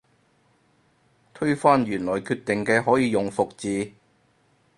[1.31, 3.91] 推翻原來決定嘅可以用覆字